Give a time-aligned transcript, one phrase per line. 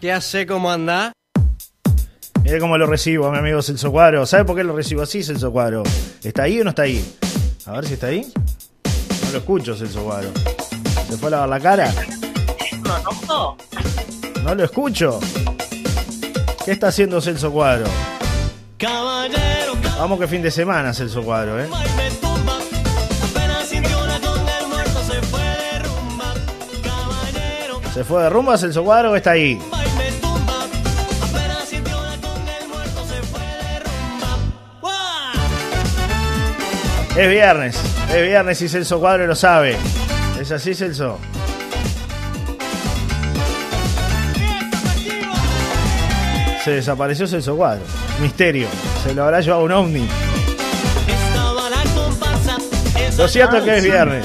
[0.00, 0.46] ¿Qué hace?
[0.46, 1.12] ¿Cómo anda?
[2.44, 4.24] Mire cómo lo recibo, mi amigo Celso Cuadro.
[4.26, 5.82] ¿Sabe por qué lo recibo así, Celso Cuadro?
[6.22, 7.04] ¿Está ahí o no está ahí?
[7.66, 8.32] A ver si está ahí.
[9.24, 10.30] No lo escucho, Celso Cuadro.
[11.08, 11.92] ¿Se fue a lavar la cara?
[14.44, 15.18] No lo escucho.
[16.64, 17.86] ¿Qué está haciendo Celso Cuadro?
[19.98, 21.68] Vamos que fin de semana, Celso Cuadro, ¿eh?
[27.92, 29.58] ¿Se fue de rumba Celso Cuadro o está ahí?
[37.18, 37.76] Es viernes.
[38.14, 39.76] Es viernes y Celso Cuadro lo sabe.
[40.40, 41.18] ¿Es así, Celso?
[46.64, 47.82] Se desapareció Celso Cuadro.
[48.20, 48.68] Misterio.
[49.02, 50.08] Se lo habrá llevado un ovni.
[53.16, 54.24] Lo cierto es que es viernes.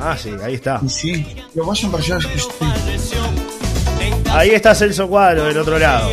[0.00, 0.80] Ah, sí, ahí está.
[0.88, 2.18] Sí, lo vayan para allá.
[2.18, 3.18] que estoy- apareció.
[4.00, 6.08] En Ahí está Celso Cuadro del otro lado.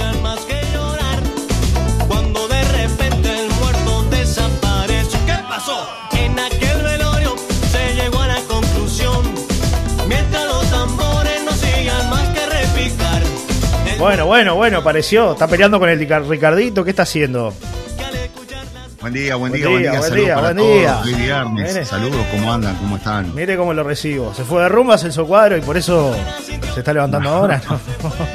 [14.05, 15.31] Bueno, bueno, bueno, apareció.
[15.33, 16.83] Está peleando con el Rica- Ricardito.
[16.83, 17.51] ¿Qué está haciendo?
[19.01, 19.99] Buen día, buen Buen día, buen día, día.
[19.99, 20.99] buen Saludos día, buen día.
[21.03, 21.73] Hoy viernes.
[21.73, 21.85] Mire.
[21.85, 22.75] Saludos, ¿cómo andan?
[22.75, 23.33] ¿Cómo están?
[23.33, 24.31] Mire cómo lo recibo.
[24.35, 26.15] Se fue de rumba Celso Cuadro y por eso
[26.75, 27.59] se está levantando ahora.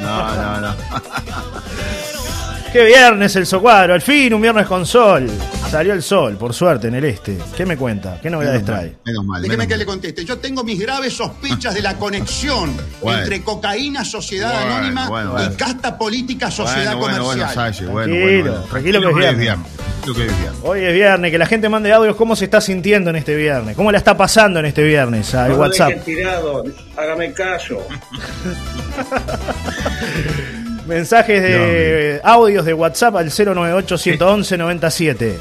[0.01, 0.75] No, no, no.
[2.73, 3.93] Qué viernes Celso Cuadro.
[3.93, 5.29] Al fin, un viernes con sol.
[5.71, 7.37] Salió el sol, por suerte, en el este.
[7.55, 8.19] ¿Qué me cuenta?
[8.21, 8.87] ¿Qué novedades Menos trae?
[8.89, 9.41] mal, menos mal.
[9.41, 9.79] Déjeme menos que mal.
[9.79, 10.25] le conteste.
[10.25, 13.19] Yo tengo mis graves sospechas de la conexión Bueno.
[13.19, 15.53] entre cocaína, sociedad Bueno, anónima bueno, bueno.
[15.53, 17.73] y casta política, sociedad Bueno, bueno, bueno, comercial.
[17.73, 18.65] Salle, bueno, Tranquilo, bueno, bueno.
[18.69, 19.47] tranquilo que es hoy viernes.
[19.77, 20.59] Tranquilo que es viernes.
[20.63, 23.77] Hoy es viernes, que la gente mande audios cómo se está sintiendo en este viernes,
[23.77, 26.03] cómo la está pasando en este viernes al No WhatsApp.
[26.03, 26.65] tirado,
[26.97, 27.77] hágame caso.
[30.85, 35.37] Mensajes de audios de WhatsApp al 098 111 97.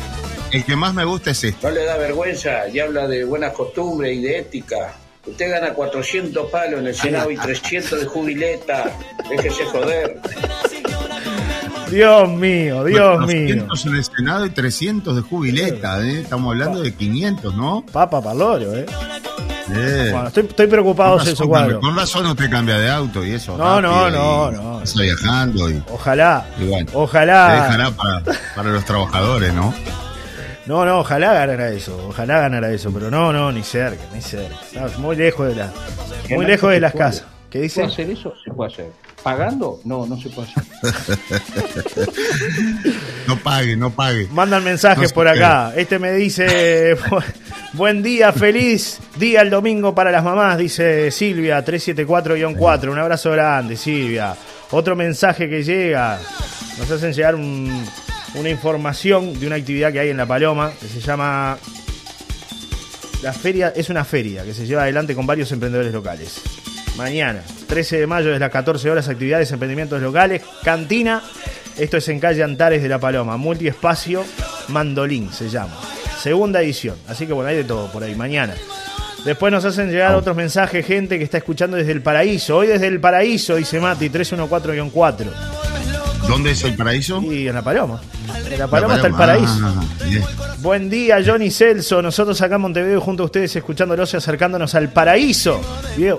[0.52, 1.66] El que más me gusta es este.
[1.66, 4.94] No le da vergüenza y habla de buenas costumbres y de ética.
[5.26, 8.90] Usted gana 400 palos en el Senado y 300 de jubileta.
[9.28, 10.18] Déjese joder.
[11.90, 13.64] Dios mío, Dios mío.
[13.68, 16.20] 200 en el Senado y 300 de jubileta, ¿eh?
[16.20, 17.84] Estamos hablando de 500, ¿no?
[17.92, 18.86] Papa Paloro, eh.
[19.74, 20.08] Eh.
[20.12, 21.80] Bueno, estoy, estoy preocupado, Con Celso razón, Cuadro.
[21.80, 23.56] Con razón usted cambia de auto y eso.
[23.56, 24.82] No, no, no, no.
[24.82, 26.90] Está viajando y, Ojalá, y bueno.
[26.90, 27.52] Se ojalá.
[27.54, 28.22] dejará para,
[28.54, 29.72] para los trabajadores, ¿no?
[30.66, 34.54] No, no, ojalá ganara eso, ojalá ganara eso, pero no, no, ni cerca, ni cerca.
[34.98, 35.72] Muy lejos de la,
[36.30, 37.24] muy lejos de las casas.
[37.50, 37.80] ¿Qué ¿Se dice?
[37.80, 38.34] puede hacer eso?
[38.44, 38.92] Se puede hacer.
[39.22, 39.80] ¿Pagando?
[39.84, 40.64] No, no se puede hacer.
[43.26, 44.26] No pague, no pague.
[44.32, 45.72] Mandan mensajes No por acá.
[45.76, 47.22] Este me dice, "Bu-
[47.74, 52.90] buen día, feliz día el domingo para las mamás, dice Silvia, 374-4.
[52.90, 54.34] Un abrazo grande, Silvia.
[54.72, 56.18] Otro mensaje que llega,
[56.78, 57.84] nos hacen llegar un-
[58.34, 61.56] una información de una actividad que hay en La Paloma, que se llama...
[63.22, 66.40] La feria es una feria que se lleva adelante con varios emprendedores locales.
[66.96, 71.22] Mañana, 13 de mayo, desde las 14 horas, actividades, emprendimientos locales, cantina.
[71.78, 74.24] Esto es en calle Antares de La Paloma, multiespacio,
[74.68, 75.72] mandolín se llama.
[76.20, 78.54] Segunda edición, así que bueno, hay de todo por ahí, mañana.
[79.24, 82.56] Después nos hacen llegar otros mensajes, gente que está escuchando desde el paraíso.
[82.56, 85.26] Hoy desde el paraíso, dice Mati, 314-4.
[86.26, 87.22] ¿Dónde es el paraíso?
[87.22, 88.00] Y en La Paloma.
[88.50, 89.58] En La Paloma está el paraíso.
[89.62, 90.49] Ah.
[90.62, 92.02] Buen día, Johnny Celso.
[92.02, 95.58] Nosotros acá en Montevideo junto a ustedes escuchándolos y acercándonos al paraíso.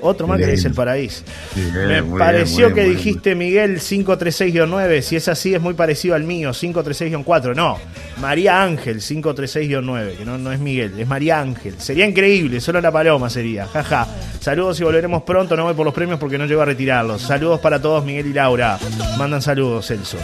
[0.01, 1.23] Otro más que dice el paraíso.
[1.55, 5.01] Bien, Me pareció bien, que bien, dijiste Miguel 536-9.
[5.01, 7.55] Si es así, es muy parecido al mío, 536-4.
[7.55, 7.77] No,
[8.19, 11.75] María Ángel 536-9, que no, no es Miguel, es María Ángel.
[11.77, 13.67] Sería increíble, solo la paloma sería.
[13.67, 14.07] Jaja.
[14.39, 15.55] Saludos y volveremos pronto.
[15.55, 17.21] No voy por los premios porque no llego a retirarlos.
[17.21, 18.79] Saludos para todos, Miguel y Laura.
[19.19, 20.17] Mandan saludos, Celso.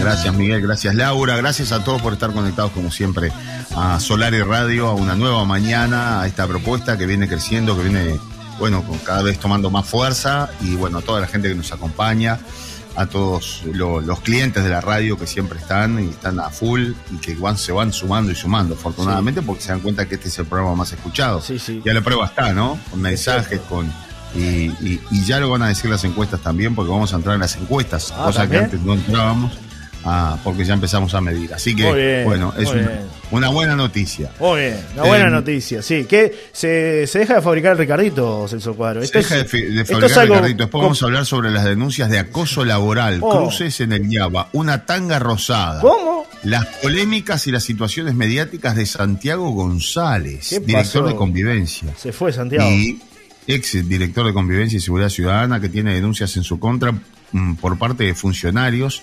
[0.00, 3.30] Gracias Miguel, gracias Laura, gracias a todos por estar conectados como siempre
[3.76, 7.84] a Solar y Radio, a una nueva mañana, a esta propuesta que viene creciendo, que
[7.84, 8.18] viene,
[8.58, 11.72] bueno, con cada vez tomando más fuerza y bueno, a toda la gente que nos
[11.72, 12.38] acompaña,
[12.94, 16.92] a todos lo- los clientes de la radio que siempre están y están a full
[17.10, 20.28] y que van, se van sumando y sumando, afortunadamente, porque se dan cuenta que este
[20.28, 21.40] es el programa más escuchado.
[21.40, 21.80] Sí, sí.
[21.84, 22.78] Ya la prueba está, ¿no?
[22.90, 23.90] Con mensajes, con...
[24.34, 24.40] Y,
[24.80, 27.40] y- y ya lo van a decir las encuestas también, porque vamos a entrar en
[27.40, 29.52] las encuestas, Ah, cosa que antes no entrábamos,
[30.04, 31.52] ah, porque ya empezamos a medir.
[31.54, 32.82] Así que, bien, bueno, es muy
[33.32, 34.30] una, buena noticia.
[34.38, 36.04] Muy bien, una buena Eh, noticia, sí.
[36.04, 39.04] Que se, se deja de fabricar el Ricardito, Celso Cuadro.
[39.04, 40.62] Se deja de, es- fabricar algo Ricardito.
[40.64, 43.38] Después vamos a hablar sobre las denuncias de acoso laboral, Oh.
[43.42, 45.80] cruces en el Yaba, una tanga rosada.
[45.80, 46.26] ¿Cómo?
[46.44, 51.94] Las polémicas y las situaciones mediáticas de Santiago González, ¿Qué director de convivencia.
[51.96, 52.68] Se fue Santiago.
[52.70, 53.00] Y
[53.46, 56.92] ex director de Convivencia y Seguridad Ciudadana que tiene denuncias en su contra
[57.32, 59.02] mm, por parte de funcionarios.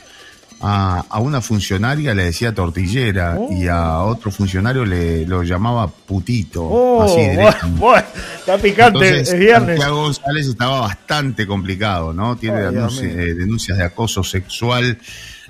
[0.62, 3.50] A, a una funcionaria le decía tortillera Oh.
[3.52, 6.64] y a otro funcionario le lo llamaba putito.
[6.64, 8.06] Oh, así bueno,
[8.38, 9.78] está picante, Entonces, es viernes.
[9.80, 12.36] Santiago González estaba bastante complicado, ¿no?
[12.36, 14.98] Tiene eh, denuncias de acoso sexual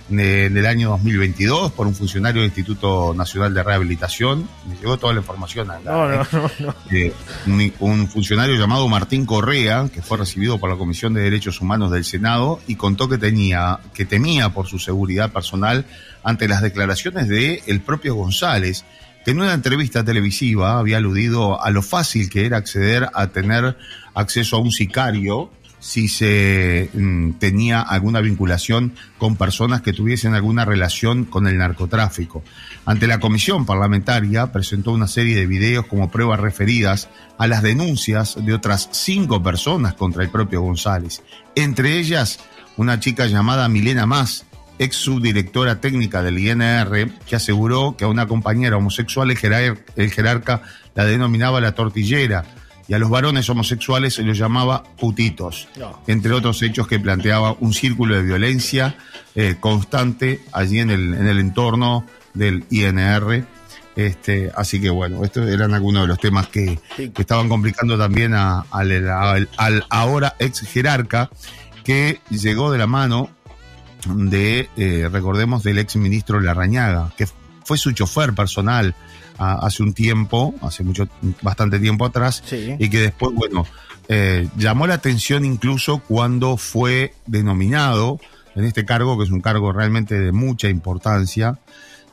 [0.10, 4.50] de- del año 2022 por un funcionario del Instituto Nacional de Rehabilitación.
[4.68, 5.82] Me llegó toda la información acá.
[5.86, 6.76] No, no, no, no.
[6.92, 7.14] Eh,
[7.48, 11.92] un, un funcionario llamado Martín Correa, que fue recibido por la Comisión de Derechos Humanos
[11.92, 15.86] del Senado y contó que tenía, que temía por su seguridad personal
[16.24, 18.84] ante las declaraciones de el propio González,
[19.24, 23.78] que en una entrevista televisiva había aludido a lo fácil que era acceder a tener
[24.14, 30.66] acceso a un sicario si se mm, tenía alguna vinculación con personas que tuviesen alguna
[30.66, 32.44] relación con el narcotráfico.
[32.86, 38.36] Ante la comisión parlamentaria presentó una serie de videos como pruebas referidas a las denuncias
[38.44, 41.22] de otras cinco personas contra el propio González,
[41.56, 42.40] entre ellas
[42.78, 44.46] una chica llamada Milena Más,
[44.80, 50.12] ex subdirectora técnica del INR, que aseguró que a una compañera homosexual el, jerar- el
[50.12, 50.62] jerarca
[50.96, 52.46] la denominaba la tortillera
[52.90, 56.02] y a los varones homosexuales se los llamaba putitos, No.
[56.08, 58.98] entre otros hechos que planteaba un círculo de violencia
[59.36, 63.46] eh, constante allí en el, en el entorno del INR.
[63.96, 67.10] Este, así que bueno, estos eran algunos de los temas que, Sí.
[67.10, 71.30] que estaban complicando también a- al, al- al ahora ex jerarca
[71.84, 73.30] que llegó de la mano
[74.08, 77.28] de, eh, recordemos, del ex ministro Larrañaga, que
[77.66, 78.96] fue su chofer personal
[79.40, 81.08] a- hace un tiempo, hace mucho,
[81.42, 82.76] bastante tiempo atrás, Sí.
[82.78, 83.66] y que después, bueno,
[84.08, 88.20] eh, llamó la atención incluso cuando fue denominado
[88.56, 91.58] en este cargo, que es un cargo realmente de mucha importancia.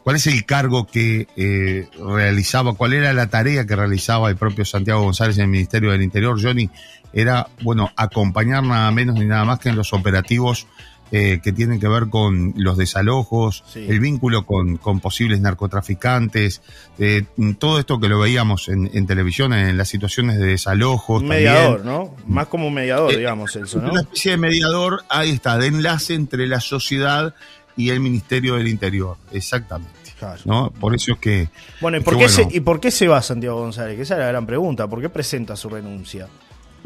[0.04, 2.74] ¿Cuál es el cargo que eh, realizaba?
[2.74, 6.40] ¿Cuál era la tarea que realizaba el propio Santiago González en el Ministerio del Interior,
[6.40, 6.70] Johnny?
[7.12, 10.66] Era, bueno, acompañar nada menos ni nada más que en los operativos
[11.12, 13.86] eh, que tienen que ver con los desalojos, Sí.
[13.88, 16.62] el vínculo con, con posibles narcotraficantes,
[16.98, 17.24] eh,
[17.58, 21.22] todo esto que lo veíamos en, en televisión, en las situaciones de desalojos.
[21.22, 21.44] Un también.
[21.52, 22.14] mediador, ¿no?
[22.26, 24.00] Más como un mediador, Eh, digamos, eso, Una ¿no?
[24.00, 27.34] especie de mediador, ahí está, de enlace entre la sociedad
[27.76, 29.92] y el Ministerio del Interior, exactamente.
[30.18, 30.40] Claro.
[30.46, 30.70] ¿no?
[30.70, 31.50] Por eso es que...
[31.82, 33.96] Bueno, ¿y por, qué bueno, se, ¿y por qué se va Santiago González?
[33.96, 34.88] Que esa es la gran pregunta.
[34.88, 36.26] ¿Por qué presenta su renuncia?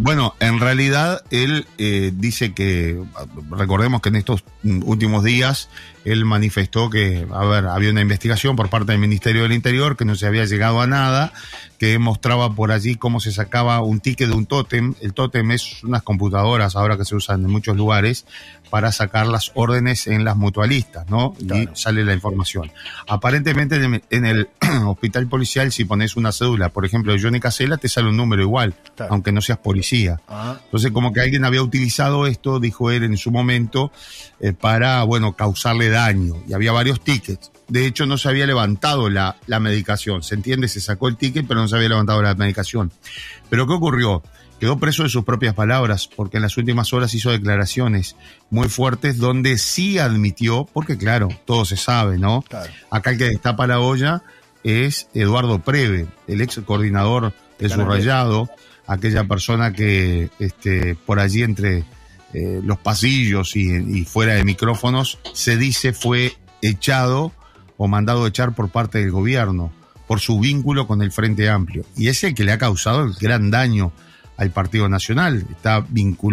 [0.02, 2.99] Bueno, en realidad él eh, dice que,
[3.50, 5.69] recordemos que en estos últimos días
[6.06, 10.06] él manifestó que, a ver, había una investigación por parte del Ministerio del Interior que
[10.06, 11.35] no se había llegado a nada,
[11.79, 14.94] que mostraba por allí cómo se sacaba un ticket de un tótem.
[15.02, 18.25] El tótem es unas computadoras ahora que se usan en muchos lugares
[18.70, 21.35] para sacar las órdenes en las mutualistas, ¿no?
[21.35, 21.62] Claro.
[21.62, 22.70] Y sale la información.
[23.06, 24.49] Aparentemente en el, en el
[24.87, 28.41] hospital policial, si pones una cédula, por ejemplo, de Johnny Casella, te sale un número
[28.43, 29.12] igual, Claro.
[29.12, 29.90] aunque no seas policía.
[30.29, 33.91] Ah, Entonces, como que alguien había utilizado esto, dijo él en su momento,
[34.41, 36.35] eh, para, bueno, causarle daño.
[36.49, 37.51] Y había varios tickets.
[37.69, 40.23] De hecho, no se había levantado la, la medicación.
[40.23, 40.69] ¿Se entiende?
[40.69, 42.93] Se sacó el ticket, pero no se había levantado la medicación.
[43.49, 44.23] Pero ¿qué ocurrió?
[44.61, 48.15] Quedó preso de sus propias palabras, porque en las últimas horas hizo declaraciones
[48.51, 52.43] muy fuertes donde sí admitió, porque claro, todo se sabe, ¿no?
[52.43, 52.71] claro.
[52.91, 54.23] Acá el que destapa la olla
[54.63, 58.51] es Eduardo Preve, el ex coordinador de Subrayado,
[58.91, 61.85] aquella persona que este, por allí entre
[62.35, 67.33] eh, los pasillos y, fuera de micrófonos se dice fue echado
[67.76, 69.73] o mandado a echar por parte del gobierno
[70.09, 71.85] por su vínculo con el Frente Amplio.
[71.97, 73.93] Y es el que le ha causado el gran daño
[74.37, 75.87] al Partido Nacional está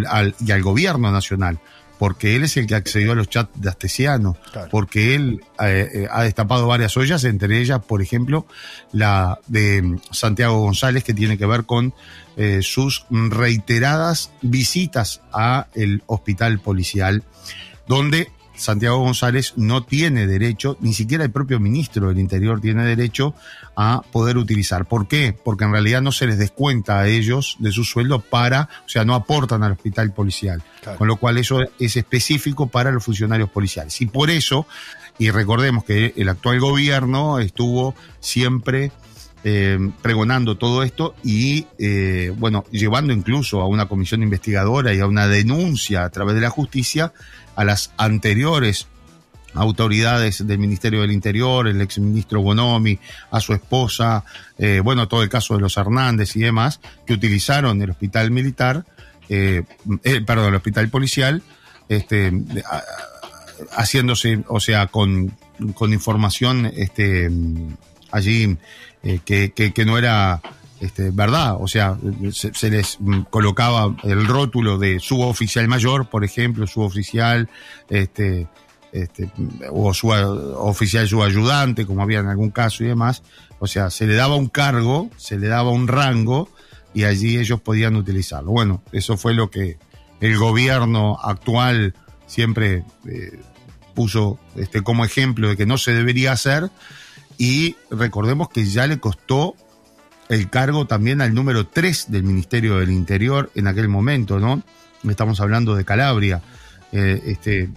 [0.10, 1.60] al, y al gobierno nacional,
[2.00, 4.70] porque él es el que accedió a los chats de Astesiano, Claro.
[4.72, 8.46] porque él eh, eh, ha destapado varias ollas, entre ellas, por ejemplo,
[8.92, 11.94] la de mm, Santiago González, que tiene que ver con
[12.36, 17.24] eh, sus reiteradas visitas a el hospital policial,
[17.88, 23.34] donde Santiago González no tiene derecho, ni siquiera el propio ministro del Interior tiene derecho
[23.76, 24.86] a poder utilizar.
[24.86, 25.36] ¿Por qué?
[25.44, 29.06] Porque en realidad no se les descuenta a ellos de su sueldo para, o sea,
[29.06, 30.64] no aportan al hospital policial.
[30.82, 30.98] Claro.
[30.98, 34.02] Con lo cual eso es específico para los funcionarios policiales.
[34.02, 34.68] Y por eso,
[35.18, 38.92] y recordemos que el actual gobierno estuvo siempre
[39.44, 45.06] eh, pregonando todo esto y, eh, bueno, llevando incluso a una comisión investigadora y a
[45.06, 47.14] una denuncia a través de la justicia
[47.58, 48.88] a las anteriores
[49.54, 52.98] autoridades del Ministerio del Interior, el exministro Bonomi,
[53.32, 54.24] a su esposa,
[54.58, 58.86] eh, bueno, todo el caso de los Hernández y demás, que utilizaron el hospital militar,
[59.28, 59.64] eh,
[60.04, 61.42] eh, perdón, el hospital policial,
[61.90, 62.32] este,
[63.72, 65.36] haciéndose, o sea, con,
[65.74, 67.30] con información este,
[68.12, 68.58] allí
[69.04, 70.42] eh, que, que, que no era
[70.80, 71.98] este, verdad, o sea,
[72.32, 77.50] se, les mm, colocaba el rótulo de suboficial mayor, por ejemplo, suboficial,
[77.90, 78.48] este,
[78.92, 79.32] este,
[79.72, 83.24] o su oficial ayudante, como había en algún caso y demás.
[83.60, 86.50] O sea, se le daba un cargo, se le daba un rango
[86.94, 88.52] y allí ellos podían utilizarlo.
[88.52, 89.78] Bueno, eso fue lo que
[90.22, 91.94] el gobierno actual
[92.28, 93.40] siempre eh,
[93.94, 96.70] puso este, como ejemplo de que no se debería hacer
[97.38, 99.56] y recordemos que ya le costó
[100.30, 104.62] el cargo también al número 3 del Ministerio del Interior en aquel momento, ¿no?
[105.10, 106.42] Estamos hablando de Calabria,
[106.92, 107.70] eh, este eh,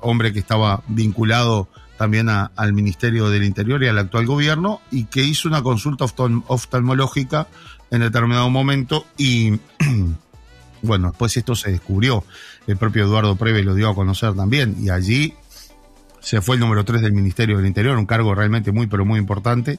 [0.00, 5.22] hombre que estaba vinculado también al Ministerio del Interior y al actual gobierno y que
[5.22, 7.46] hizo una consulta oftal- oftalmológica
[7.90, 9.60] en determinado momento y
[10.82, 12.24] bueno, después esto se descubrió,
[12.66, 15.34] el propio Eduardo Preve lo dio a conocer también y allí
[16.20, 19.18] se fue el número 3 del Ministerio del Interior, un cargo realmente muy pero muy
[19.18, 19.78] importante.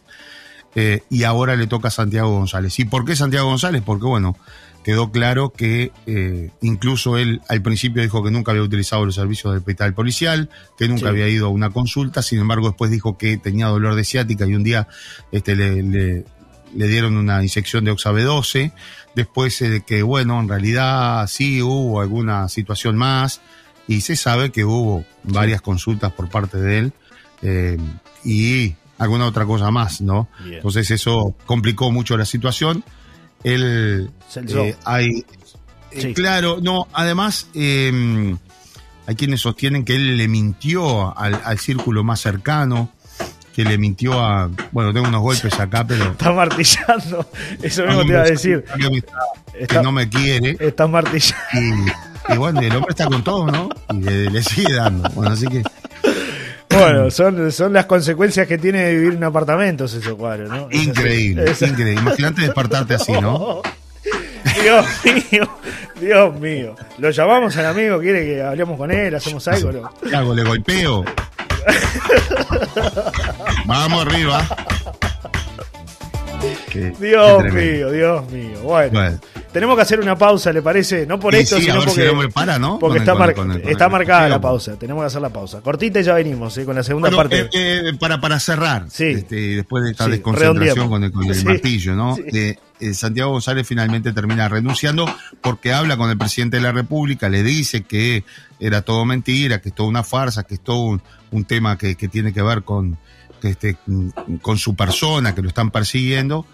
[0.75, 2.77] Eh, y ahora le toca a Santiago González.
[2.79, 3.81] ¿Y por qué Santiago González?
[3.85, 4.37] Porque, bueno,
[4.83, 9.53] quedó claro que eh, incluso él al principio dijo que nunca había utilizado los servicios
[9.53, 11.07] del hospital policial, que nunca Sí.
[11.07, 14.53] había ido a una consulta, sin embargo después dijo que tenía dolor de ciática y
[14.53, 14.87] un día
[15.31, 16.25] este, le, le-
[16.75, 18.73] le dieron una inyección de Oxabe-12,
[19.15, 23.39] después eh, que, bueno, en realidad sí hubo alguna situación más
[23.87, 26.93] y se sabe que hubo varias consultas por parte de él
[27.43, 27.77] eh,
[28.25, 30.27] y alguna otra cosa más, ¿no?
[30.43, 30.55] Bien.
[30.55, 32.83] Entonces eso complicó mucho la situación.
[33.43, 35.25] Él, eh, hay,
[35.91, 38.35] eh, claro, no, además eh,
[39.07, 42.89] hay quienes sostienen que él le mintió al, al círculo más cercano,
[43.53, 47.29] que le mintió a, bueno, tengo unos golpes acá, pero Estás martillando.
[47.61, 48.63] Eso mismo te iba a decir.
[48.79, 49.17] Que, me está-
[49.53, 50.57] que Está- no me quiere.
[50.59, 51.35] Estás martillando.
[51.53, 53.69] Y, y bueno, el hombre está con todo, ¿no?
[53.93, 55.07] Y le, le sigue dando.
[55.11, 55.61] Bueno, así que
[56.77, 60.67] Bueno, son, son las consecuencias que tiene de vivir en apartamentos eso, cuadro, ¿no?
[60.71, 62.01] Increíble, Es increíble.
[62.01, 63.61] Imagínate despertarte así, ¿no?
[64.61, 64.85] Dios
[65.31, 65.49] mío,
[65.99, 66.75] Dios mío.
[66.97, 69.93] Lo llamamos al amigo, quiere que hablemos con él, hacemos algo, ¿no?
[70.07, 70.33] ¿Qué hago?
[70.33, 71.05] ¿Le golpeo?
[73.65, 74.45] Vamos arriba.
[76.69, 78.59] Qué- Dios qué mío, Dios mío.
[78.63, 79.19] Bueno, Bueno.
[79.51, 81.05] tenemos que hacer una pausa, ¿le parece?
[81.05, 82.79] No por esto, sí, sino si porque, para, ¿no?
[82.79, 84.77] porque el- está, con mar- el- con el- con está el- marcada la pausa.
[84.77, 85.61] Tenemos que hacer la pausa.
[85.61, 86.65] Cortita y ya venimos, ¿eh?
[86.65, 87.41] con la segunda Bueno, parte.
[87.53, 89.05] eh, eh, para, para cerrar, Sí.
[89.05, 92.17] este, después de esta Sí, desconcentración con el, con martillo, ¿no?
[92.17, 92.55] Eh,
[92.93, 95.05] Santiago González finalmente termina renunciando
[95.41, 98.25] porque habla con el presidente de la República, le dice que
[98.59, 101.95] era todo mentira, que es toda una farsa, que es todo un, un tema que,
[101.95, 102.97] que tiene que ver con,
[104.41, 106.45] con su persona, que lo están persiguiendo.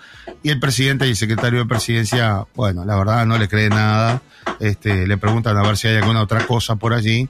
[0.43, 4.21] Y el presidente y el secretario de presidencia, bueno, la verdad no le cree nada.
[4.59, 7.29] Este, le preguntan a ver si hay alguna otra cosa por allí.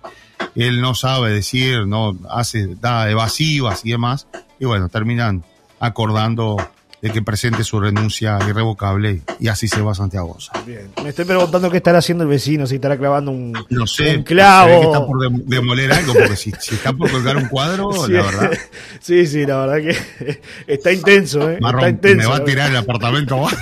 [0.55, 4.27] Él no sabe decir, no hace, da evasivas y demás.
[4.59, 5.43] Y bueno, terminan
[5.79, 6.57] acordando
[7.01, 10.65] de que presente su renuncia irrevocable y así se va Santiago González.
[10.67, 10.91] Bien.
[11.03, 14.09] Me estoy preguntando qué estará haciendo el vecino, si estará clavando un, No sé, un
[14.09, 14.79] se ve clavo.
[14.81, 18.11] que está por dem- demoler algo, porque si, si está por colgar un cuadro, Sí,
[18.11, 18.51] la verdad,
[18.99, 19.91] sí, sí, la verdad
[20.25, 21.59] que está intenso, ¿eh?
[21.59, 22.29] está intenso.
[22.29, 23.55] me va a tirar el apartamento abajo.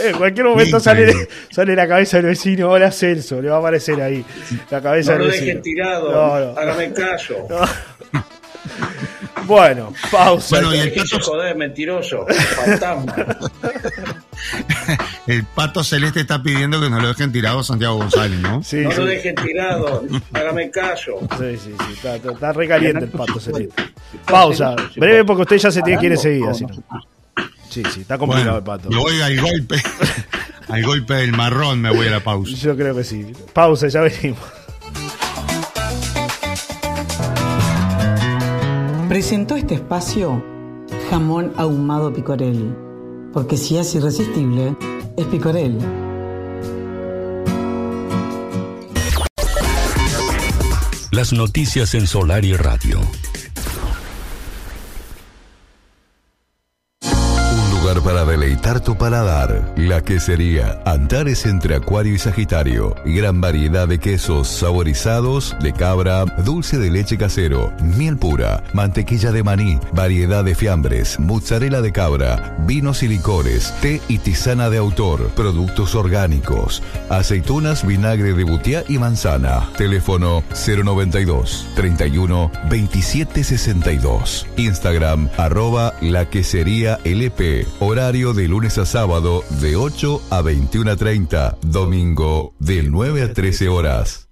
[0.00, 2.68] En cualquier momento sale, sale la cabeza del vecino.
[2.70, 4.24] Hola Celso, le va a aparecer ahí
[4.68, 5.46] la cabeza No lo del vecino.
[5.46, 6.58] dejen tirado, No, no.
[6.58, 7.34] hágame caso.
[9.46, 10.56] Bueno, pausa.
[10.60, 13.14] Bueno, y el pato, joder, mentiroso, fantasma.
[15.26, 18.62] el pato celeste está pidiendo que no lo dejen tirado a Santiago González, ¿no?
[18.62, 18.96] Sí, No sí.
[18.98, 21.12] lo dejen tirado, hágame caso.
[21.38, 23.82] Sí, sí, sí, está, está- está re caliente el pato celeste.
[24.26, 26.54] Pausa, breve porque usted ya se tiene que ir enseguida.
[26.54, 26.74] si no.
[27.68, 28.90] Sí, sí, está complicado el pato.
[28.90, 29.76] me voy al golpe,
[30.68, 32.52] al golpe del marrón me voy a la pausa.
[32.54, 33.32] Yo creo que sí.
[33.52, 34.38] Pausa, ya venimos.
[39.12, 40.42] Presentó este espacio
[41.10, 42.74] jamón ahumado picorel,
[43.34, 44.74] porque si es irresistible,
[45.18, 45.76] es picorel.
[51.10, 53.00] Las noticias en Solar y Radio.
[58.52, 59.72] Deleitar tu paladar.
[59.76, 62.94] La quesería Antares entre Acuario y Sagitario.
[63.06, 69.42] Gran variedad de quesos saborizados, de cabra, dulce de leche casero, miel pura, mantequilla de
[69.42, 75.30] maní, variedad de fiambres, mozzarella de cabra, vinos y licores, té y tisana de autor,
[75.30, 79.70] productos orgánicos, aceitunas, vinagre de butiá y manzana.
[79.78, 84.46] Teléfono 092 31 27 62.
[84.58, 87.66] Instagram arroba la quesería LP.
[87.80, 91.58] Horario de lunes a sábado de 8 a 21 a 30.
[91.62, 94.28] Domingo de 9 a 13 horas.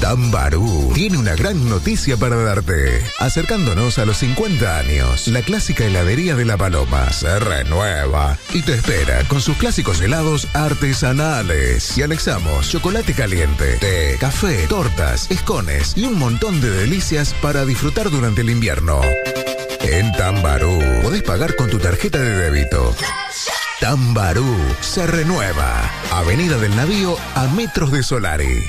[0.00, 3.02] Tambarú tiene una gran noticia para darte.
[3.18, 8.74] Acercándonos a los 50 años, la clásica heladería de la Paloma se renueva y te
[8.74, 11.98] espera con sus clásicos helados artesanales.
[11.98, 18.10] Y anexamos chocolate caliente, té, café, tortas, escones y un montón de delicias para disfrutar
[18.10, 19.02] durante el invierno.
[19.82, 22.94] En Tambarú podés pagar con tu tarjeta de débito.
[23.80, 25.90] Tambarú se renueva.
[26.12, 28.62] Avenida del Navío a metros de Solari.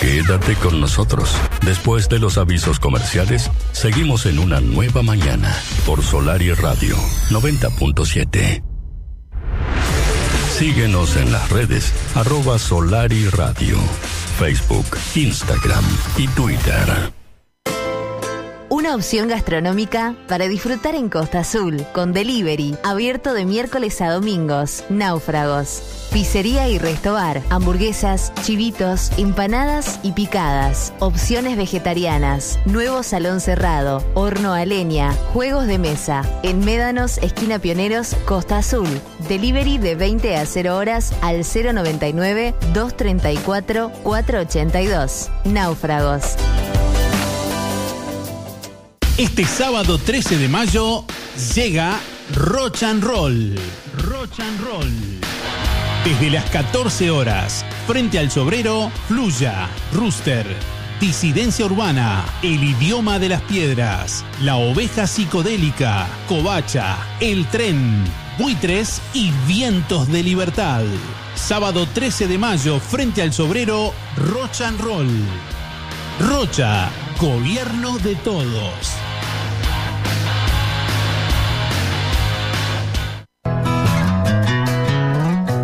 [0.00, 1.36] Quédate con nosotros.
[1.62, 5.56] Después de los avisos comerciales, seguimos en una nueva mañana
[5.86, 6.96] por Solar y Radio
[7.30, 8.62] 90.7.
[10.58, 13.78] Síguenos en las redes arroba Solar y Radio,
[14.38, 15.84] Facebook, Instagram
[16.18, 17.21] y Twitter.
[18.82, 24.82] Una opción gastronómica para disfrutar en Costa Azul, con delivery, abierto de miércoles a domingos,
[24.88, 26.08] náufragos.
[26.12, 30.92] Pizzería y restobar, hamburguesas, chivitos, empanadas y picadas.
[30.98, 36.24] Opciones vegetarianas, nuevo salón cerrado, horno a leña, juegos de mesa.
[36.42, 38.88] En Médanos, esquina Pioneros, Costa Azul.
[39.28, 45.30] Delivery de 20 a 0 horas al 099 234 482.
[45.44, 46.36] Náufragos.
[49.18, 51.04] Este sábado 13 de mayo
[51.54, 52.00] llega
[52.34, 53.54] Roch and Roll.
[53.98, 54.90] Roch and Roll.
[56.02, 60.46] Desde las 14 horas, frente al sobrero, Fluya, Rooster,
[60.98, 68.04] Disidencia Urbana, El Idioma de las Piedras, La Oveja Psicodélica, Covacha, El Tren,
[68.38, 70.84] Buitres y Vientos de Libertad.
[71.34, 75.08] Sábado 13 de mayo, frente al sobrero, Roch and Roll.
[76.18, 76.88] Rocha,
[77.22, 78.96] gobierno de todos.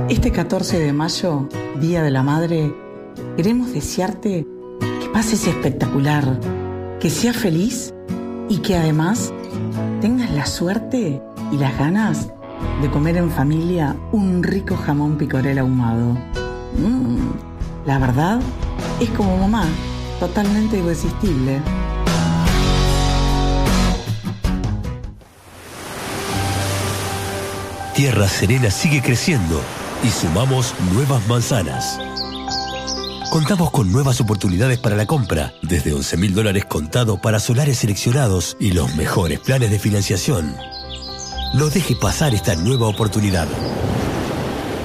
[0.09, 1.49] Este 14 de mayo,
[1.81, 2.73] Día de la Madre,
[3.37, 4.47] queremos desearte
[5.01, 6.39] que pases espectacular,
[7.01, 7.93] que seas feliz
[8.49, 9.33] y que además
[10.01, 12.29] tengas la suerte y las ganas
[12.81, 16.13] de comer en familia un rico jamón picorel ahumado.
[16.79, 17.19] Mm,
[17.85, 18.39] la verdad
[19.01, 19.67] es como mamá,
[20.19, 21.61] totalmente irresistible.
[27.95, 29.61] Tierra Serena sigue creciendo
[30.05, 31.99] y sumamos nuevas manzanas.
[33.31, 38.57] Contamos con nuevas oportunidades para la compra, desde 11 mil dólares contado para solares seleccionados
[38.61, 40.55] y los mejores planes de financiación.
[41.55, 43.49] No deje pasar esta nueva oportunidad.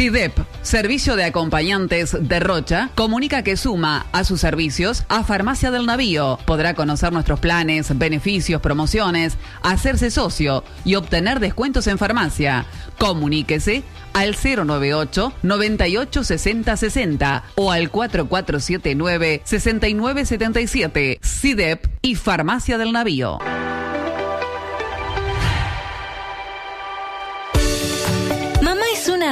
[0.05, 5.87] CIDEP, Servicio de Acompañantes de Rocha, comunica que suma a sus servicios a Farmacia del
[5.87, 6.38] Navío.
[6.45, 12.67] Podrá conocer nuestros planes, beneficios, promociones, hacerse socio y obtener descuentos en farmacia.
[12.99, 21.19] Comuníquese al 098 98 60 60 o al 4479 6977.
[21.23, 23.38] CIDEP y Farmacia del Navío.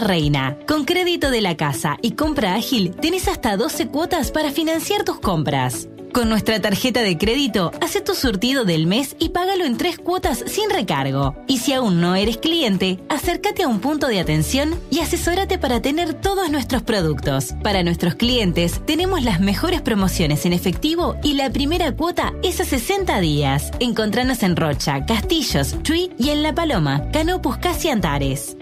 [0.03, 0.59] Reina.
[0.67, 5.21] Con crédito de la casa y compra ágil, tenés hasta 12 cuotas para financiar tus
[5.21, 5.89] compras.
[6.13, 10.45] Con nuestra tarjeta de crédito, hace tu surtido del mes y págalo en tres cuotas
[10.47, 11.35] sin recargo.
[11.49, 15.81] Y si aún no eres cliente, acércate a un punto de atención y asesórate para
[15.81, 17.55] tener todos nuestros productos.
[17.63, 22.67] Para nuestros clientes, tenemos las mejores promociones en efectivo y la primera cuota es a
[22.67, 23.71] 60 días.
[23.81, 28.59] Encontranos en Rocha, Castillos, Chuy y en La Paloma, Canopus Casi Antares.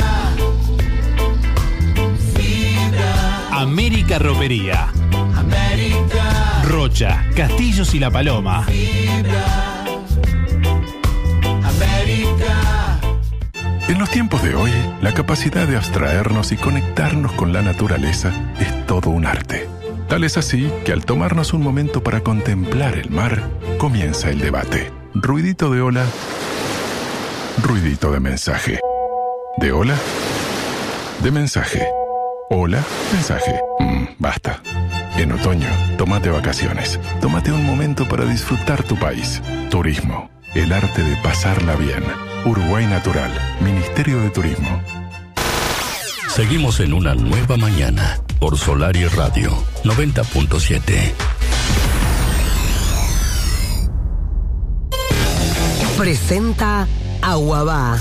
[2.35, 3.61] Fibra.
[3.61, 4.89] América Ropería.
[5.37, 6.63] América.
[6.65, 8.67] Rocha, Castillos y La Paloma.
[13.87, 14.71] En los tiempos de hoy,
[15.01, 19.69] la capacidad de abstraernos y conectarnos con la naturaleza es todo un arte.
[20.09, 23.41] Tal es así que al tomarnos un momento para contemplar el mar,
[23.77, 24.91] comienza el debate.
[25.13, 26.05] Ruidito de ola,
[27.63, 28.79] ruidito de mensaje.
[29.57, 29.95] De ola,
[31.23, 31.87] de mensaje.
[32.49, 33.59] Ola, mensaje.
[33.79, 34.61] Mm, basta.
[35.15, 36.99] En otoño, tómate vacaciones.
[37.21, 39.41] Tómate un momento para disfrutar tu país.
[39.69, 40.29] Turismo.
[40.53, 42.03] El arte de pasarla bien.
[42.45, 43.31] Uruguay Natural.
[43.61, 44.81] Ministerio de Turismo.
[46.29, 49.51] Seguimos en una nueva mañana por Solar y Radio
[49.83, 51.13] 90.7.
[55.97, 56.87] Presenta
[57.21, 57.97] Aguabá.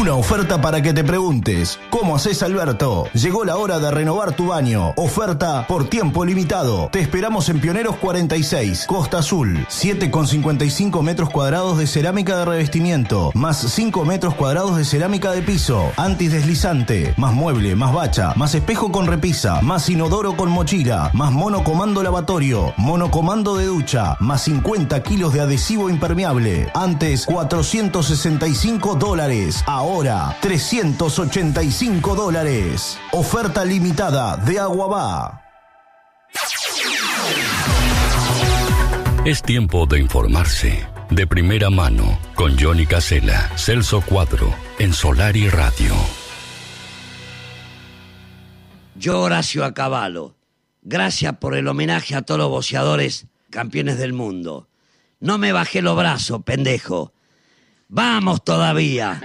[0.00, 3.08] Una oferta para que te preguntes, ¿cómo haces Alberto?
[3.12, 4.94] Llegó la hora de renovar tu baño.
[4.96, 6.88] Oferta por tiempo limitado.
[6.90, 9.66] Te esperamos en Pioneros 46, Costa Azul.
[9.68, 15.92] 7,55 metros cuadrados de cerámica de revestimiento, más 5 metros cuadrados de cerámica de piso,
[15.98, 22.02] antideslizante, más mueble, más bacha, más espejo con repisa, más inodoro con mochila, más monocomando
[22.02, 26.70] lavatorio, monocomando de ducha, más 50 kilos de adhesivo impermeable.
[26.72, 29.62] Antes 465 dólares,
[30.40, 32.98] 385 dólares.
[33.12, 35.42] Oferta limitada de Aguabá.
[39.24, 45.48] Es tiempo de informarse de primera mano con Johnny Casela, Celso Cuadro, en Solar y
[45.48, 45.94] Radio.
[48.94, 50.36] Yo, Horacio Acabalo,
[50.82, 54.68] gracias por el homenaje a todos los boxeadores campeones del mundo.
[55.20, 57.12] No me bajé los brazos, pendejo.
[57.88, 59.20] Vamos todavía.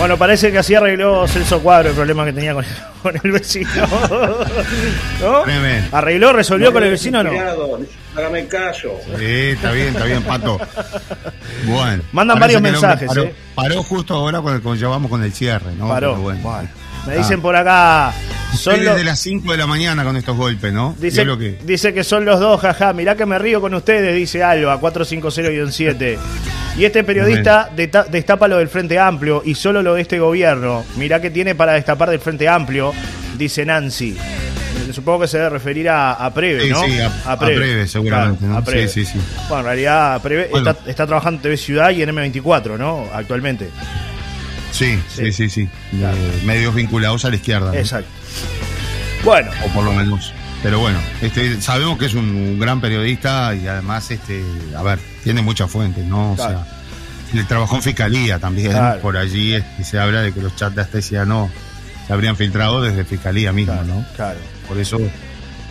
[0.00, 2.64] Bueno, parece que así arregló Celso Cuadro el problema que tenía con,
[3.02, 3.70] con el vecino.
[5.20, 5.44] ¿No?
[5.92, 7.28] ¿Arregló, resolvió con el vecino o no?
[7.30, 7.78] Cuidado,
[8.16, 8.98] Hágame caso.
[9.18, 10.58] Sí, está bien, está bien, Pato.
[11.66, 12.02] Bueno.
[12.12, 13.34] Mandan varios mensajes, Paró, eh.
[13.54, 15.86] paró justo ahora cuando, cuando llevamos con el cierre, ¿no?
[15.88, 16.16] Paró.
[16.16, 16.40] Bueno.
[17.06, 17.16] Me Ah.
[17.16, 18.12] dicen por acá.
[18.56, 20.96] Son los, desde las 5 de la mañana con estos golpes, ¿no?
[20.98, 21.58] Dice, lo que...
[21.62, 22.92] dice que son los dos, jaja.
[22.94, 26.18] Mirá que me río con ustedes, dice Alba, 450-7.
[26.76, 27.68] Y este periodista
[28.10, 30.84] destapa lo del Frente Amplio y solo lo de este gobierno.
[30.96, 32.92] Mirá que tiene para destapar del Frente Amplio,
[33.36, 34.16] dice Nancy.
[34.18, 36.82] Eh, Supongo que se debe referir a, a Preve, Sí, ¿no?
[36.84, 38.58] sí, a- a Preve, seguramente, Claro, ¿no?
[38.58, 38.88] a Preve.
[38.88, 39.20] Sí, sí, sí.
[39.48, 40.70] Bueno, en realidad Preve Bueno.
[40.70, 43.06] está, está trabajando en TV Ciudad y en M24, ¿no?
[43.12, 43.68] Actualmente.
[44.72, 45.68] Sí, sí, sí, sí.
[45.92, 46.06] De
[46.46, 47.72] medios vinculados a la izquierda.
[47.72, 47.78] ¿no?
[47.78, 48.08] Exacto.
[49.24, 49.50] Bueno.
[49.64, 50.32] O por lo menos.
[50.62, 54.44] Pero bueno, este, sabemos que es un, un gran periodista y además, este,
[54.76, 56.32] a ver, tiene muchas fuentes, ¿no?
[56.32, 56.64] O Claro.
[56.64, 58.72] sea, él trabajó en Fiscalía también.
[58.72, 59.00] Claro.
[59.00, 61.50] Por allí este, se habla de que los chats de Astesia no
[62.06, 64.04] se habrían filtrado desde Fiscalía misma, ¿no?
[64.16, 64.38] Claro.
[64.68, 64.98] Por eso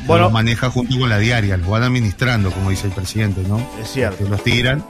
[0.08, 0.24] Bueno.
[0.24, 3.58] los maneja junto con la diaria, los van administrando, como dice el presidente, ¿no?
[3.80, 4.18] Es cierto.
[4.24, 4.84] Este, los tiran,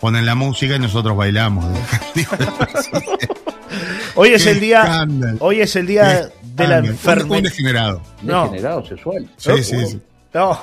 [0.00, 1.66] ponen la música y nosotros bailamos.
[4.14, 4.80] Hoy es Qué el día.
[4.82, 5.36] escándalo.
[5.40, 6.84] Hoy es el día De la escándalo.
[6.86, 6.90] Un- Un
[7.36, 7.42] enfermedad.
[7.42, 8.02] degenerado.
[8.22, 8.44] No.
[8.44, 9.28] Degenerado sexual.
[9.36, 10.00] Sí, sí, sí.
[10.32, 10.58] No.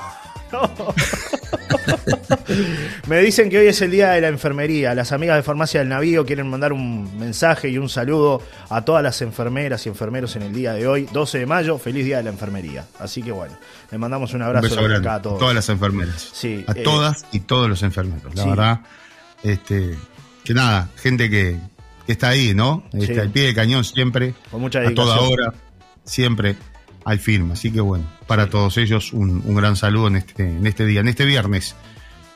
[3.07, 4.93] Me dicen que hoy es el día de la enfermería.
[4.95, 9.01] Las amigas de Farmacia del Navío quieren mandar un mensaje y un saludo a todas
[9.03, 11.77] las enfermeras y enfermeros en el día de hoy, 12 de mayo.
[11.77, 12.85] Feliz día de la enfermería.
[12.99, 13.57] Así que bueno,
[13.91, 15.39] le mandamos un Un abrazo beso desde grande acá a todos.
[15.39, 16.29] todas las enfermeras.
[16.33, 18.33] Sí, a eh, todas y todos los enfermeros.
[18.35, 18.49] La sí.
[18.49, 18.79] verdad,
[19.43, 19.95] este,
[20.43, 21.57] que nada, gente que,
[22.05, 22.83] que está ahí, ¿no?
[22.93, 23.19] Este, Sí.
[23.19, 25.33] Al pie del cañón siempre, Con mucha a toda dedicación.
[25.33, 25.53] hora,
[26.03, 26.55] siempre
[27.05, 27.53] al firme.
[27.53, 31.01] Así que bueno, para todos ellos un, un gran saludo en este, en este día,
[31.01, 31.75] en este viernes.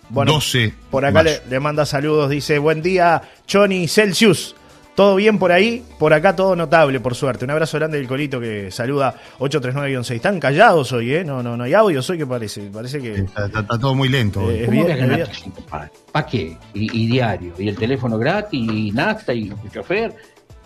[0.09, 4.55] Bueno, 12 Por acá le, le manda saludos, dice, buen día, Johnny Celsius.
[4.93, 5.83] ¿Todo bien por ahí?
[5.99, 7.43] Por acá todo notable, por suerte.
[7.43, 10.11] Un abrazo grande del Colito que saluda 839-6.
[10.15, 11.25] Están callados hoy, ¿eh?
[11.25, 12.61] No, no, no hay audios hoy que parece.
[12.71, 13.13] Parece que...
[13.15, 14.49] Está, está- está todo muy lento.
[14.49, 15.89] Eh, es ¿Cómo bien- voy a ganar es bien- 300 palos?
[16.13, 16.57] ¿Para qué?
[16.73, 20.15] Y, y diario, y el teléfono gratis, y nafta, y el chofer,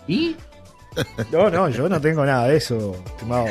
[0.06, 0.36] y
[1.32, 3.46] No, no, yo no tengo nada de eso, estimado.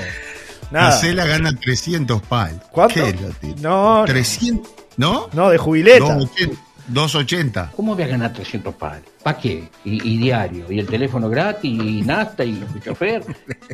[0.72, 0.90] Nada.
[0.90, 2.62] Marcela gana 300 pal.
[2.72, 2.94] ¿Cuánto?
[2.96, 3.62] ¿Qué lo tiene?
[3.62, 5.30] No, 300, ¿no?
[5.34, 6.00] no, de jubileta.
[6.16, 6.62] 280.
[6.90, 7.72] 280.
[7.76, 9.04] ¿cómo voy a ganar 300 palos?
[9.24, 9.70] ¿Para qué?
[9.86, 13.24] Y, y diario, y el teléfono gratis, y nafta, y el chofer,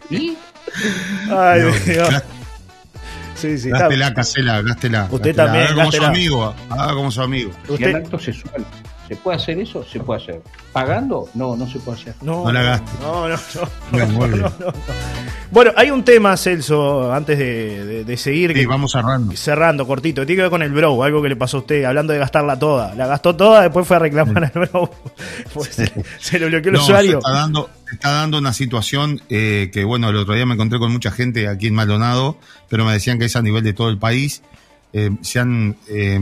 [0.10, 0.38] y
[1.30, 2.10] Ay, No, Dios.
[3.36, 5.08] Sí, sí, Gástela, Casela, gástela.
[5.12, 5.44] Usted gástela.
[5.46, 6.06] también, Haga como gástela.
[6.06, 6.56] su amigo.
[6.70, 7.52] Haga como su amigo.
[7.68, 8.66] Usted- el acto sexual.
[9.08, 9.84] ¿Se puede hacer eso?
[9.84, 10.42] Se puede hacer.
[10.74, 11.30] ¿Pagando?
[11.36, 12.16] No, no se puede hacer.
[12.22, 12.92] No, No la gaste.
[13.02, 13.36] No, no,
[13.92, 14.08] no.
[14.08, 14.74] No, no, no.
[15.52, 18.52] Bueno, hay un tema, Celso, antes de, de- de seguir.
[18.54, 19.36] Sí, que- vamos cerrando.
[19.36, 20.26] Cerrando, cortito.
[20.26, 22.58] Tiene que ver con el bro, algo que le pasó a usted, hablando de gastarla
[22.58, 22.96] toda.
[22.96, 24.90] La gastó toda, después fue a reclamar al bro.
[25.54, 27.18] Pues se, se le bloqueó el No, se usuario.
[27.20, 30.80] está dando, se está dando una situación eh, que, bueno, el otro día me encontré
[30.80, 32.38] con mucha gente aquí en Maldonado,
[32.70, 34.42] pero me decían que es a nivel de todo el país.
[34.94, 36.20] Eh, se han eh,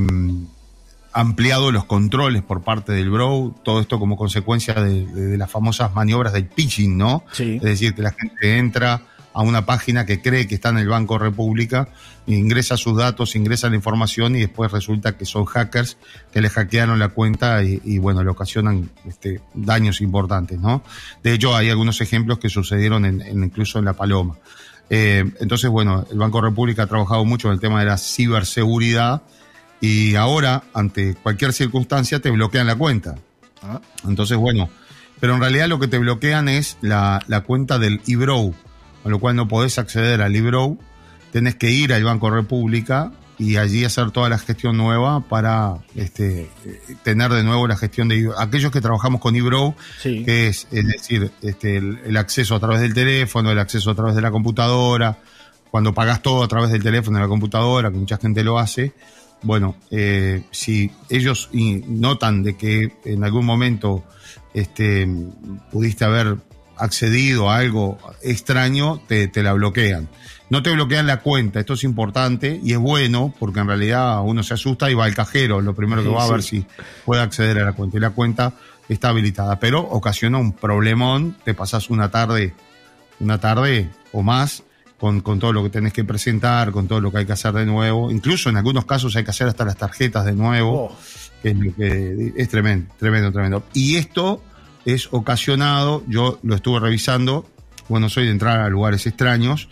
[1.13, 5.49] ampliado los controles por parte del Bro, todo esto como consecuencia de, de- de las
[5.51, 7.23] famosas maniobras del pitching, ¿no?
[7.31, 7.55] Sí.
[7.57, 9.01] Es decir, que la gente entra
[9.35, 11.89] a una página que cree que está en el Banco República,
[12.27, 15.97] ingresa sus datos, ingresa la información y después resulta que son hackers
[16.31, 20.83] que le hackearon la cuenta y, y, bueno, le ocasionan este, daños importantes, ¿no?
[21.23, 24.35] De hecho, hay algunos ejemplos que sucedieron en, en- incluso en La Paloma.
[24.91, 29.23] Eh, entonces, bueno, el Banco República ha trabajado mucho en el tema de la ciberseguridad
[29.85, 33.15] y ahora, ante cualquier circunstancia, te bloquean la cuenta.
[33.61, 33.81] Ah.
[34.07, 34.69] Entonces, bueno,
[35.19, 38.53] pero en realidad lo que te bloquean es la, la cuenta del eBrow,
[39.03, 40.77] con lo cual no podés acceder al eBrow,
[41.33, 46.49] tenés que ir al Banco República y allí hacer toda la gestión nueva para este,
[47.03, 50.23] tener de nuevo la gestión de aquellos que trabajamos con eBrow, Sí.
[50.23, 53.95] que es, es decir, este, el, el acceso a través del teléfono, el acceso a
[53.95, 55.17] través de la computadora,
[55.71, 58.93] cuando pagas todo a través del teléfono y la computadora, que mucha gente lo hace,
[59.43, 64.03] bueno, eh, si ellos notan de que en algún momento
[64.53, 65.07] este,
[65.71, 66.37] pudiste haber
[66.77, 70.09] accedido a algo extraño, te, te la bloquean.
[70.49, 74.43] No te bloquean la cuenta, esto es importante y es bueno porque en realidad uno
[74.43, 76.65] se asusta y va al cajero, lo primero que Sí, va a ver si
[77.05, 77.97] puede acceder a la cuenta.
[77.97, 78.53] Y la cuenta
[78.89, 82.53] está habilitada, pero ocasiona un problemón, te pasas una tarde,
[83.19, 84.63] una tarde o más
[85.03, 87.51] con, con todo lo que tenés que presentar, con todo lo que hay que hacer
[87.51, 88.09] de nuevo.
[88.09, 90.95] Incluso en algunos casos hay que hacer hasta las tarjetas de nuevo, Oh.
[91.41, 93.63] que es, lo que es tremendo, tremendo, tremendo.
[93.73, 94.41] Y esto
[94.85, 97.45] es ocasionado, yo lo estuve revisando,
[97.89, 99.67] bueno, soy de entrar a lugares extraños,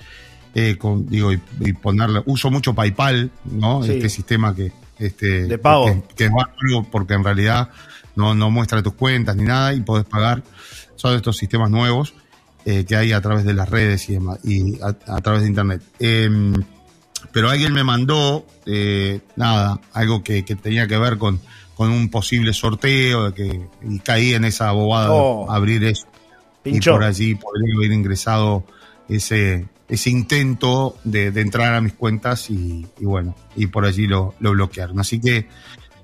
[0.53, 3.83] eh, con, digo, y, y ponerle, uso mucho PayPal, ¿no?
[3.83, 3.91] Sí.
[3.93, 5.85] Este sistema que, este, De pago.
[5.85, 7.69] que, que es bárbaro porque en realidad
[8.17, 10.43] no, no muestra tus cuentas ni nada y podés pagar.
[10.97, 12.15] Son estos sistemas nuevos
[12.65, 15.47] eh, que hay a través de las redes y, demás, y a, a través de
[15.47, 15.81] internet.
[15.99, 16.53] Em,
[17.31, 21.39] pero alguien me mandó, eh, nada, algo que, que tenía que ver con,
[21.75, 25.47] con un posible sorteo, de que, y caí en esa bobada Oh.
[25.49, 26.07] de abrir eso.
[26.63, 26.91] Pinchó.
[26.91, 28.63] Y por allí podría haber ingresado
[29.09, 34.07] ese, ese intento de, de entrar a mis cuentas y, y bueno, y por allí
[34.07, 34.99] lo, lo bloquearon.
[34.99, 35.47] Así que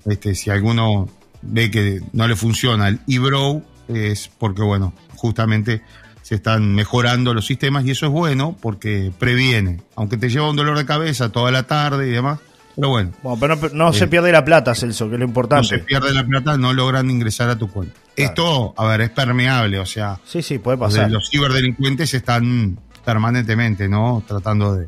[0.06, 1.10] este, si alguno
[1.42, 5.82] ve que no le funciona el eBrow, es porque bueno, justamente
[6.28, 10.58] se están mejorando los sistemas y eso es bueno porque previene, aunque te lleva un
[10.58, 12.40] dolor de cabeza toda la tarde y demás,
[12.76, 13.12] pero bueno.
[13.24, 15.68] Bueno, pero no, no se Eh, pierde la plata, Celso, que es lo No importante.
[15.70, 17.98] se pierde la plata, no logran ingresar a tu cuenta.
[18.18, 21.10] Esto, a ver, es permeable, o sea, Sí, sí, puede los, pasar.
[21.10, 24.22] los ciberdelincuentes están permanentemente, ¿no?
[24.28, 24.88] Tratando de,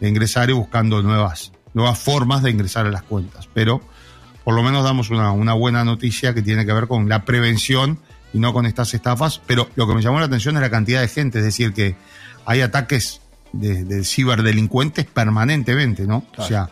[0.00, 3.46] de ingresar y buscando nuevas, nuevas formas de ingresar a las cuentas.
[3.52, 3.82] Pero
[4.42, 7.98] por lo menos damos una, una buena noticia que tiene que ver con la prevención
[8.32, 9.40] y no con estas estafas.
[9.46, 11.96] Pero lo que me llamó la atención es la cantidad de gente, es decir, que
[12.46, 13.20] hay ataques
[13.52, 16.24] de, de ciberdelincuentes permanentemente, ¿no?
[16.36, 16.70] O sea,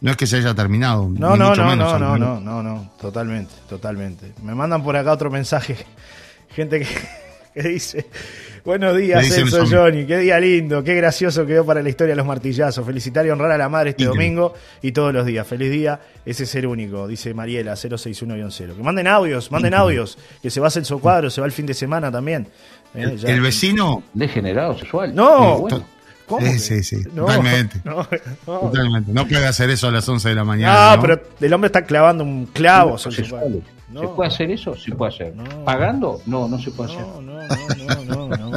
[0.00, 1.08] no es que se haya terminado.
[1.08, 4.32] No, no, mucho no, menos, no, no, no, no, no, totalmente, totalmente.
[4.42, 5.76] Me mandan por acá otro mensaje,
[6.48, 6.88] gente que,
[7.54, 8.06] ¿Qué dice?
[8.64, 9.76] Buenos días, Celso eso.
[9.76, 10.06] Johnny.
[10.06, 12.86] Qué día lindo, qué gracioso quedó para la historia de los martillazos.
[12.86, 14.24] Felicitar y honrar a la madre este Increíble.
[14.36, 15.44] domingo y todos los días.
[15.46, 18.76] Feliz día, ese ser único, dice Mariela 061-0.
[18.76, 21.66] Que manden audios, manden audios, que se va a Celso Cuadro, se va el fin
[21.66, 22.46] de semana también.
[22.94, 24.04] Eh, ya- El vecino.
[24.14, 25.12] Degenerado sexual.
[25.12, 25.84] No, Eh, bueno.
[26.26, 26.96] ¿cómo Sí, sí, sí.
[27.14, 27.80] No, Totalmente.
[27.84, 28.06] no,
[28.46, 28.58] no.
[28.60, 29.12] Totalmente.
[29.12, 30.92] No puede hacer eso a las 11 de la mañana.
[30.92, 31.02] Ah, ¿no?
[31.02, 32.96] pero el hombre está clavando un clavo.
[32.96, 33.10] ¿Se
[34.16, 34.74] puede hacer eso?
[34.74, 35.34] Sí puede hacer.
[35.66, 36.22] ¿Pagando?
[36.26, 37.04] No, no se puede hacer.
[37.04, 38.51] No, no, no, no,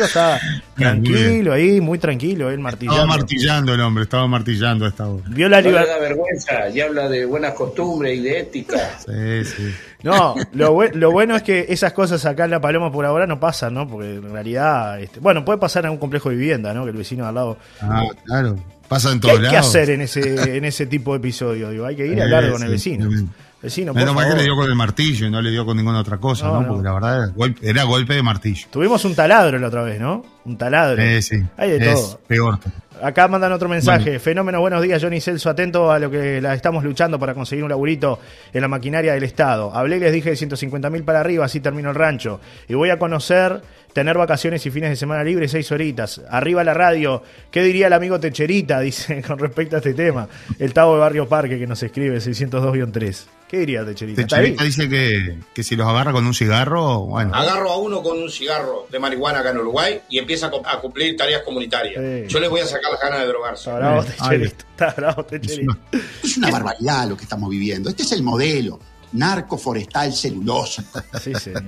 [0.00, 0.20] no.
[0.20, 0.40] Amigo está
[0.76, 3.06] tranquilo ahí, muy tranquilo, él Estaba martillando.
[3.06, 5.22] martillando el hombre, estaba martillando a esta hora.
[5.28, 5.94] Vio la No le libertad.
[5.94, 8.90] da vergüenza y habla de buenas costumbres y de ética.
[9.06, 9.74] Sí, sí.
[10.02, 13.38] No, lo, lo bueno es que esas cosas acá en La Paloma por ahora no
[13.38, 13.86] pasan, ¿no?
[13.88, 16.84] Porque en realidad, este, bueno, puede pasar en un complejo de vivienda, ¿no?
[16.84, 17.58] Que el vecino de al lado.
[17.82, 18.56] Ah, claro.
[18.88, 19.52] Pasa en ¿Qué todos hay lados.
[19.52, 21.70] que hacer en ese, en ese tipo de episodio?
[21.70, 23.10] Digo, hay que ir a hablar con el vecino.
[23.10, 23.26] sí.
[23.62, 26.00] Vecino, Menos mal que le dio con el martillo y no le dio con ninguna
[26.00, 26.60] otra cosa, No, ¿no?
[26.62, 26.68] no.
[26.68, 28.66] Porque la verdad era golpe, era golpe de martillo.
[28.70, 30.24] Tuvimos un taladro la otra vez, ¿no?
[30.46, 31.02] Un taladro.
[31.02, 31.42] Eh, sí.
[31.58, 32.20] Hay de es todo.
[32.26, 32.58] peor.
[33.02, 34.18] Acá mandan otro mensaje.
[34.18, 35.48] Fenómeno, buenos días, Johnny Celso.
[35.48, 38.18] Atento a lo que la estamos luchando para conseguir un laburito
[38.52, 39.74] en la maquinaria del Estado.
[39.74, 42.40] Hablé y les dije de 150 mil para arriba, así termino el rancho.
[42.68, 43.62] Y voy a conocer,
[43.94, 46.20] tener vacaciones y fines de semana libres, seis horitas.
[46.30, 47.22] Arriba la radio.
[47.50, 48.80] ¿Qué diría el amigo Techerita?
[48.80, 50.28] Dice con respecto a este tema.
[50.58, 53.24] El Tavo de Barrio Parque que nos escribe, 602-3.
[53.50, 54.20] ¿Qué diría Techerita?
[54.22, 54.52] ¿Está ahí?
[54.52, 57.34] Techerita dice que, que si los agarra con un cigarro, bueno.
[57.34, 60.80] Agarro a uno con un cigarro de marihuana acá en Uruguay y empieza a, a
[60.80, 62.00] cumplir tareas comunitarias.
[62.00, 62.32] Sí.
[62.32, 63.68] Yo les voy a sacar las ganas de drogarse.
[63.68, 64.64] Está bravo Techerita.
[64.70, 65.78] Está bravo Techerita.
[66.22, 67.90] Es una barbaridad lo que estamos viviendo.
[67.90, 68.78] Este es el modelo.
[69.12, 70.84] Narco forestal celulosa.
[71.20, 71.64] Sí, señor.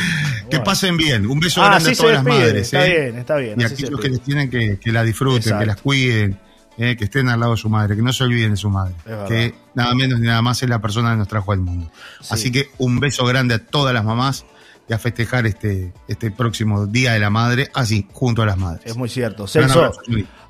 [0.48, 1.26] Que pasen bien.
[1.26, 2.62] Un beso Ah, grande a todas las madres.
[2.62, 3.00] Está ¿eh?
[3.00, 5.60] bien, está bien, Y se aquellos que les tienen que, que la disfruten, Exacto.
[5.60, 6.38] que las cuiden,
[6.78, 6.96] ¿eh?
[6.96, 8.94] que estén al lado de su madre, que no se olviden de su madre.
[9.28, 11.90] Que nada menos ni nada más es la persona que nos trajo al mundo.
[12.30, 14.44] Así que un beso grande a todas las mamás
[14.88, 18.86] y a festejar este, este próximo Día de la Madre, así, junto a las madres.
[18.86, 19.46] Es muy cierto.
[19.48, 19.92] Celso,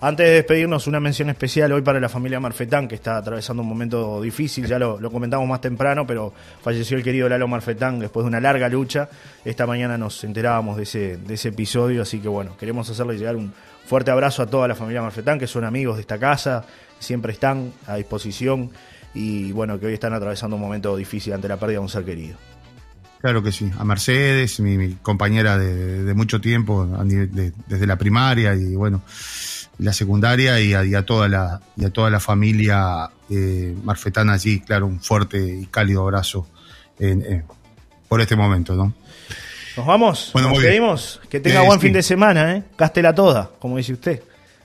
[0.01, 3.69] antes de despedirnos, una mención especial hoy para la familia Marfetán, que está atravesando un
[3.69, 8.25] momento difícil, ya lo, lo comentamos más temprano, pero falleció el querido Lalo Marfetán después
[8.25, 9.09] de una larga lucha.
[9.43, 13.37] Esta mañana nos enterábamos de ese, de ese episodio, así que bueno, queremos hacerle llegar
[13.37, 13.55] un
[13.87, 16.65] fuerte abrazo a toda la familia Marfetán, que son amigos de esta casa,
[16.99, 18.71] siempre están a disposición
[19.15, 22.05] y bueno, que hoy están atravesando un momento difícil ante la pérdida de un ser
[22.05, 22.37] querido.
[23.21, 23.71] Claro que sí.
[23.79, 29.03] A Mercedes, mi, compañera de, mucho tiempo, desde la primaria y bueno,
[29.79, 35.01] la secundaria y a, toda la a toda la familia eh, marfetana allí, claro, un
[35.01, 36.47] fuerte y cálido abrazo
[36.99, 37.45] en-
[38.09, 38.95] por este momento, ¿no?
[39.77, 40.31] ¿Nos vamos?
[40.33, 41.21] Bueno, ¿Nos despedimos?
[41.29, 41.87] Que tenga Eh, buen sí.
[41.87, 42.63] fin de semana, ¿eh?
[42.79, 44.23] Gástela toda, como dice usted.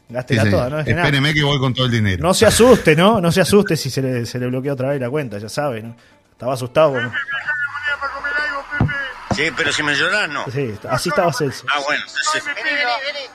[0.10, 0.89] Gástela Sí, toda, no nada.
[0.89, 2.21] Espéreme que voy con todo el dinero.
[2.24, 3.19] No se asuste, ¿no?
[3.21, 5.82] No se asuste si se le, se le bloquea otra vez la cuenta, ya sabe,
[5.82, 5.95] ¿no?
[6.32, 6.95] Estaba asustado.
[9.36, 10.45] Sí, pero si me lloras, no.
[10.52, 11.65] Sí, así estaba Celso.
[11.74, 12.04] Ah, bueno.
[12.06, 13.32] entonces-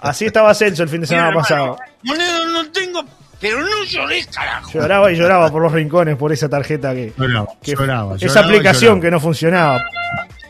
[0.00, 1.78] Así estaba Celso el fin de semana Mira, pasado.
[2.02, 3.04] Moneda no tengo,
[3.40, 4.70] pero no lloré, carajo.
[4.72, 7.12] Lloraba y lloraba por los rincones por esa tarjeta que.
[7.16, 9.00] Lloraba, que- lloraba, esa lloraba aplicación lloraba.
[9.02, 9.82] que no funcionaba.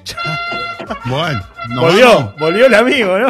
[1.04, 2.34] Bueno, nos volvió, vamos.
[2.38, 3.28] volvió el amigo, ¿no?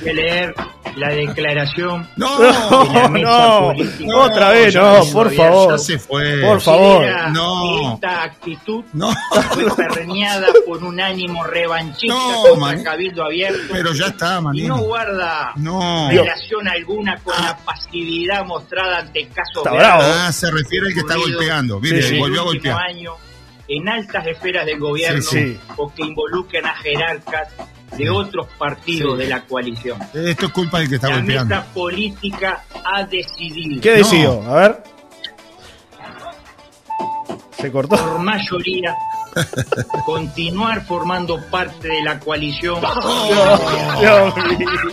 [0.00, 0.54] Voy a leer
[0.96, 2.48] la declaración No, de
[2.92, 4.16] la mesa no, política.
[4.18, 5.70] otra vez, no, por favor.
[5.72, 6.40] Ya se fue.
[6.42, 7.06] Por favor.
[7.30, 7.94] No.
[7.94, 9.10] Esta actitud No.
[9.52, 12.78] fue permeada por un ánimo revanchista No, contra man.
[12.78, 14.68] el Cabildo Abierto Pero ya está, y manito.
[14.68, 16.08] no guarda No.
[16.10, 20.02] relación alguna con la pasividad mostrada ante casos Está bravo.
[20.04, 21.80] Ah, se refiere al que está golpeando.
[21.80, 22.18] Mire, Sí, sí.
[22.18, 22.78] volvió a golpear.
[22.82, 23.12] año
[23.68, 25.60] en altas esferas del gobierno Sí, sí.
[25.76, 27.48] o que involucran a jerarcas
[27.96, 29.24] de otros partidos Sí.
[29.24, 29.98] de la coalición.
[30.14, 31.54] Esto es culpa del que está La golpeando.
[31.54, 34.42] mesa política ha decidido ¿Qué decidió?
[34.44, 34.82] A ver.
[37.58, 37.96] Se cortó.
[37.96, 38.96] por mayoría
[40.04, 42.80] continuar formando parte de la coalición.
[44.00, 44.92] Dios mío.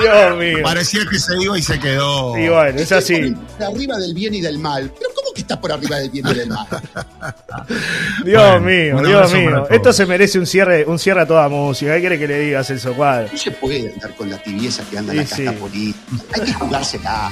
[0.00, 0.58] Dios mío.
[0.62, 2.38] Parecía que se iba y se quedó.
[2.38, 3.34] Y bueno, es así.
[3.58, 4.90] Por arriba del bien y del mal.
[4.98, 6.66] Pero ¿cómo que está por arriba del bien y del mal?
[8.24, 9.66] Dios Bueno, mío, Dios mío.
[9.70, 11.94] Esto se merece un cierre, un cierre a toda música.
[11.94, 13.28] ¿Qué quiere que le diga Celso Cuadro?
[13.30, 15.56] No se puede andar con la tibieza que anda en la Sí, casta sí.
[15.58, 15.98] política.
[16.34, 17.30] Hay que jugársela.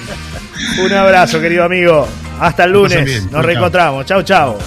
[0.84, 2.06] Un abrazo, querido amigo.
[2.40, 3.04] Hasta el lunes.
[3.04, 3.22] bien.
[3.24, 3.42] Nos Chau, chau.
[3.42, 4.06] reencontramos.
[4.06, 4.58] Chau, chau.